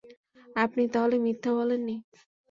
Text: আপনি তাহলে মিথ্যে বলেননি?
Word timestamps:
আপনি 0.55 0.83
তাহলে 0.93 1.15
মিথ্যে 1.25 1.49
বলেননি? 1.57 1.95